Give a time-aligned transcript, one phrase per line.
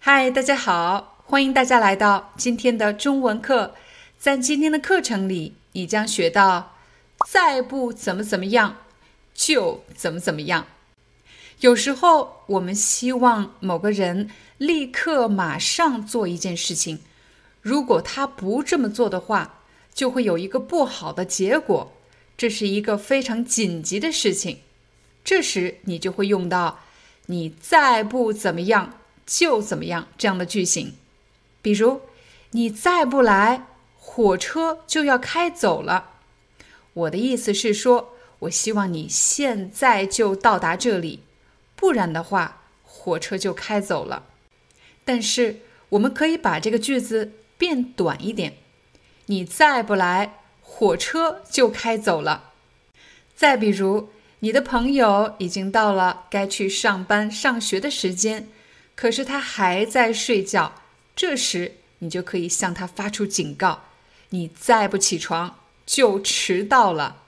[0.00, 3.74] 嗨，大家好，欢迎大家来到今天的中文课。
[4.16, 6.76] 在今天的课程里，你将学到
[7.26, 8.76] 再不怎么怎么样，
[9.34, 10.66] 就怎么怎么样。
[11.60, 17.00] 有时候，我们希望某个人立刻马上做一件事情，
[17.60, 19.62] 如果他不这么做的话，
[19.92, 21.92] 就会有一个不好的结果。
[22.36, 24.60] 这是一个非常紧急的事情，
[25.24, 26.78] 这时你就会用到
[27.26, 28.94] “你再不怎么样”。
[29.28, 30.94] 就怎么样这样的句型，
[31.60, 32.00] 比如
[32.52, 33.66] 你再不来，
[33.98, 36.12] 火车就要开走了。
[36.94, 41.24] 我的意思是说，我希望你现在就到达这里，
[41.76, 44.24] 不然的话，火车就开走了。
[45.04, 48.54] 但是我们可以把这个句子变短一点，
[49.26, 52.52] 你再不来，火车就开走了。
[53.36, 58.48] 再比如，你的朋友已经到了该去上班上学的时间。
[59.00, 60.82] 可是他还在睡觉，
[61.14, 63.84] 这时你就可以向他发出警告：
[64.30, 67.22] 你再不起床就迟到了；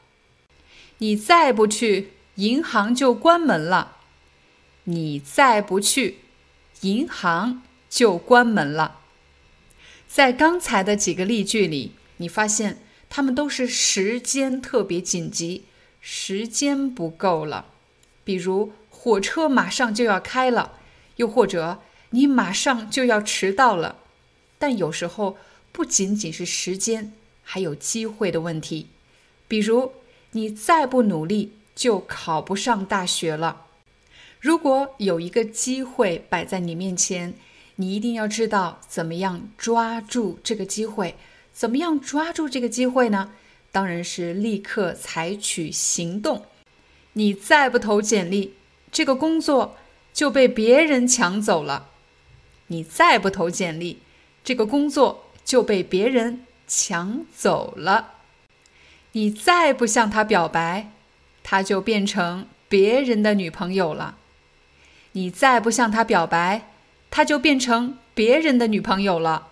[0.98, 3.98] 你再不去，银行就关门了；
[4.82, 6.18] 你再不去，
[6.80, 8.98] 银行就关门了。
[10.08, 15.66] 在刚才的几个例句里，你发现他们都是时间特别紧急，
[16.00, 17.66] 时间不够了。
[18.24, 20.78] 比如火车马上就要开了。
[21.20, 23.96] 又或者你马上就要迟到了，
[24.58, 25.36] 但有时候
[25.70, 28.88] 不仅仅是时间，还有机会的问题。
[29.46, 29.92] 比如
[30.30, 33.66] 你再不努力就考不上大学了。
[34.40, 37.34] 如果有一个机会摆在你面前，
[37.76, 41.16] 你一定要知道怎么样抓住这个机会。
[41.52, 43.32] 怎么样抓住这个机会呢？
[43.70, 46.46] 当然是立刻采取行动。
[47.12, 48.54] 你再不投简历，
[48.90, 49.76] 这个工作。
[50.12, 51.88] 就被别人抢走了。
[52.68, 53.98] 你再不投简历，
[54.44, 58.14] 这个工作就被别人抢走了。
[59.12, 60.92] 你再不向他表白，
[61.42, 64.16] 他就变成别人的女朋友了。
[65.12, 66.70] 你再不向他表白，
[67.10, 69.48] 他就变成别人的女朋友了。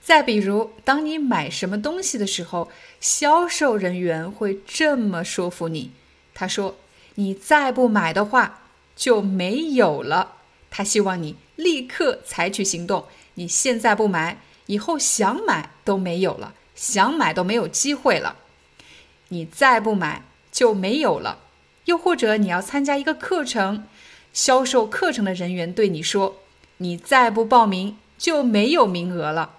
[0.00, 5.90] 再比如，当你买什么东西的时候，销售人员会这么说服你
[6.32, 6.76] ：“他说，
[7.16, 8.59] 你再不买的话。”
[9.00, 10.34] 就没有了。
[10.70, 13.06] 他希望你立刻采取行动。
[13.34, 18.36] 你现在不买，以后想买都没有了，想买都没有机会了。
[19.28, 21.38] 你再不买就没有了。
[21.86, 23.86] 又或者你要参加一个课程，
[24.34, 26.36] 销售课程的人员对你说
[26.76, 29.54] ：“你再不报名就没有名额了。”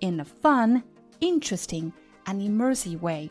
[0.00, 0.82] in a fun,
[1.20, 1.92] interesting,
[2.26, 3.30] and immersive way.